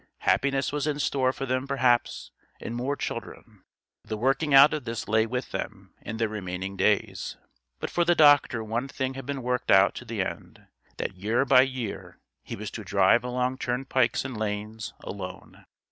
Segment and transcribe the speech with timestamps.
[0.21, 3.61] Happiness was in store for them perhaps and more children.
[4.03, 7.37] The working out of this lay with them and their remaining days.
[7.79, 10.65] But for the doctor one thing had been worked out to the end:
[10.97, 15.67] that year by year he was to drive along turnpikes and lanes alone.